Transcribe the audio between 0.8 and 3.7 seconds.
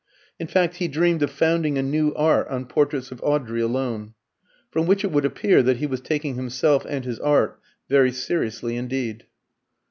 dreamed of founding a New Art on portraits of Audrey